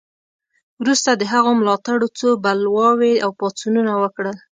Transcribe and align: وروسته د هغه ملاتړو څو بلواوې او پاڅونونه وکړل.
وروسته 0.81 1.09
د 1.15 1.23
هغه 1.33 1.51
ملاتړو 1.59 2.07
څو 2.19 2.29
بلواوې 2.43 3.13
او 3.23 3.29
پاڅونونه 3.39 3.93
وکړل. 4.03 4.37